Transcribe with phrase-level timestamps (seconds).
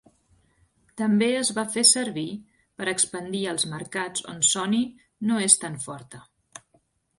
[1.01, 2.25] També es va fer servir
[2.79, 4.83] per expandir als mercats on Sony
[5.29, 6.27] no és tan forta.